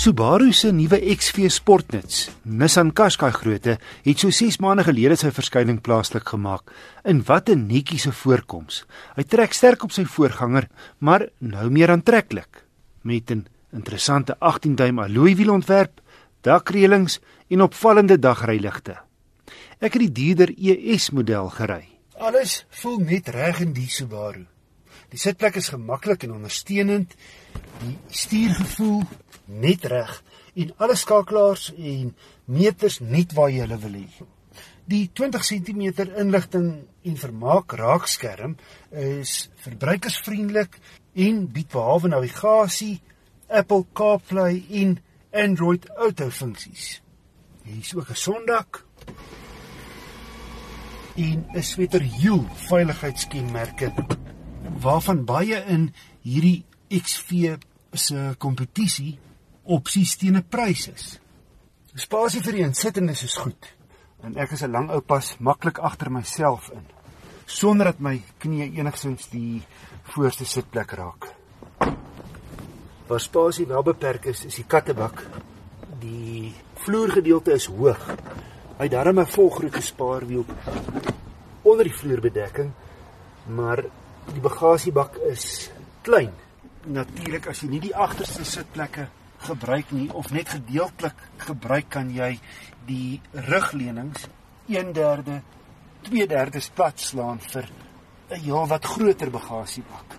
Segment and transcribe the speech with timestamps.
[0.00, 3.74] Subaru se nuwe XV Sportnuts, Nissan Qashqai grootte,
[4.06, 6.70] het so 6 maande gelede sy verskyning plaaslik gemaak.
[7.04, 8.86] In wat 'n netjiese voorkoms.
[9.16, 12.64] Hy trek sterk op sy voorganger, maar nou meer aantreklik
[13.02, 16.00] met 'n interessante 18-duim alloy wielontwerp,
[16.40, 17.20] dakreëlings
[17.50, 18.96] en opvallende dagryligte.
[19.80, 21.88] Ek het die dierder ES model gery.
[22.18, 24.46] Alles voel net reg in die Subaru.
[25.10, 27.16] Die sitplek is gemaklik en ondersteunend.
[27.82, 29.02] Die stuurgevoel
[29.60, 30.22] net reg
[30.54, 32.12] en alle skakelaars en
[32.44, 34.28] meters net waar jy hulle wil hê.
[34.90, 35.82] Die 20 cm
[36.18, 36.70] inligting
[37.06, 38.56] en vermaak raakskerm
[38.90, 40.78] is verbruikersvriendelik
[41.14, 43.00] en bied behalwe navigasie,
[43.48, 44.98] Apple CarPlay en
[45.34, 47.00] Android Auto funksies.
[47.62, 48.84] Hier is ook 'n sondak
[51.16, 53.92] en 'n sweter heel veiligheidskenmerke
[54.80, 55.90] waarvan baie in
[56.22, 57.56] hierdie XV
[57.92, 59.18] se kompetisie
[59.64, 61.18] opsies teen 'n prys is.
[61.94, 63.74] Spasie vir die insittendes is goed
[64.22, 66.84] en ek is 'n lang ou pas maklik agter myself in
[67.50, 69.60] sonder dat my knie enigsins die
[70.14, 71.28] voorste sitplek raak.
[73.10, 75.24] Waar spasie wel beperk is, is die kattebak.
[76.00, 76.52] Die
[76.84, 78.04] vloergedeelte is hoog.
[78.78, 80.44] Hy het darem 'n volgroete spaarwiel
[81.62, 82.70] onder die vloerbedekking,
[83.46, 83.84] maar
[84.34, 85.70] die bagasiebak is
[86.06, 86.32] klein.
[86.86, 89.08] Natuurlik as jy nie die agterste sitplekke
[89.44, 92.34] gebruik nie of net gedeeltelik gebruik kan jy
[92.88, 94.26] die rugleunings
[94.68, 95.40] 1/3
[96.08, 97.68] 2/3 plat slaan vir
[98.30, 100.18] 'n heel wat groter bagasiebak.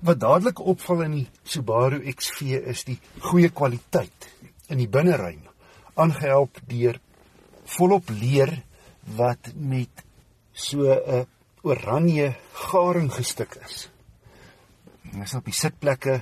[0.00, 4.28] Wat dadelik opval in die Subaru XV is die goeie kwaliteit
[4.68, 5.42] in die binneruim,
[5.94, 6.98] aangehelp deur
[7.64, 8.62] volop leer
[9.16, 10.04] wat met
[10.52, 11.26] so 'n
[11.62, 13.88] oranje garing gestik is.
[15.02, 16.20] Dit is op die sitplekke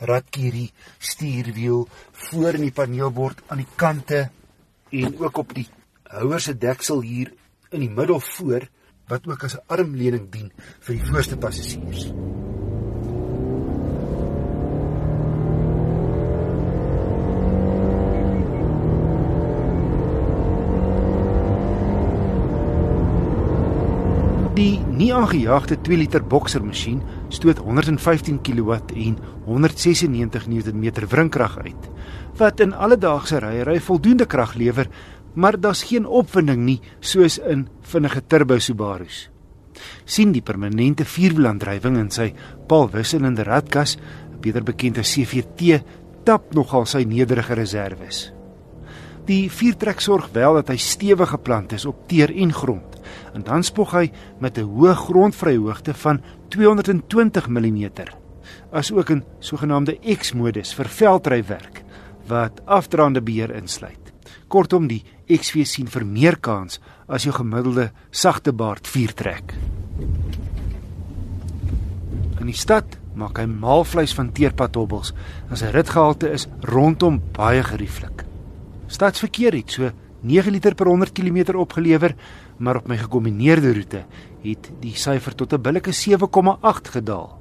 [0.00, 1.84] ratkierie, stuurwiel,
[2.28, 4.28] voor in die paneelbord aan die kante
[4.90, 5.68] en ook op die
[6.10, 7.32] houer se deksel hier
[7.70, 8.66] in die middel voor
[9.10, 12.12] wat ook as 'n armleuning dien vir die voorste passasiers.
[24.60, 26.98] Die nie aangejaagde 2 liter bokser masjien
[27.32, 29.14] stoot 115 kW en
[29.46, 31.86] 196 Nm wrinkrag uit
[32.36, 34.88] wat in alledaagse ryery voldoende krag lewer,
[35.34, 39.30] maar daar's geen opwinding nie soos in vinnige turbo Subaru's.
[40.04, 42.28] sien die permanente vierwielaandrywing in sy
[42.68, 43.96] paalwisselende radkas,
[44.40, 45.80] beter bekend as CVT,
[46.24, 48.26] tap nogal sy nederige reserves.
[49.24, 52.89] Die viertrek sorg wel dat hy stewig geplant is op teer en grond
[53.34, 57.90] en dan spog hy met 'n hoë grondvryhoogte van 220 mm
[58.70, 61.82] asook 'n sogenaamde X-modus vir veldrywerk
[62.26, 64.12] wat afdraande beheer insluit.
[64.48, 69.54] Kortom die XV sien vir meer kans as jou gemiddelde sagte baard viertrek.
[72.40, 75.12] In die stad maak hy maalvleis van teerpadhobbels
[75.50, 78.24] en sy ritgehalte is rondom baie gerieflik.
[78.86, 79.90] Stadsverkeer het so
[80.22, 82.14] 9 liter per 100 km opgelewer,
[82.58, 84.04] maar op my gekombineerde roete
[84.42, 87.40] het die syfer tot 'n billike 7,8 gedaal.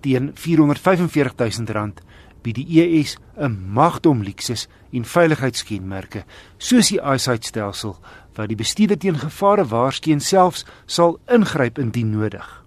[0.00, 1.92] Teen R445 000
[2.42, 6.24] bied die ES 'n magdom luksus en veiligheidskenmerke,
[6.58, 7.96] soos die eyesight stelsel
[8.34, 12.64] wat die bestuurder teen gevare waarsku en selfs sal ingryp indien nodig.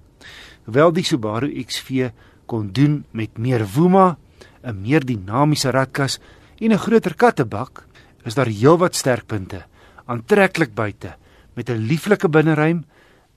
[0.65, 2.11] Hoewel die Subaru XV
[2.45, 4.17] kon doen met meer woema,
[4.63, 6.19] 'n meer dinamiese radkas
[6.59, 7.87] en 'n groter kattebak,
[8.25, 9.63] is daar heelwat sterkpunte.
[10.05, 11.15] Aantreklik buite
[11.55, 12.85] met 'n lieflike binneruim,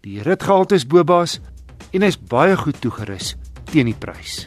[0.01, 1.41] die ritgehalte is bobaas
[1.93, 4.47] en hy's baie goed toegerus teen die prys.